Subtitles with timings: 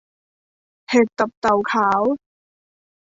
[0.89, 2.01] เห็ดตับเต่าขาว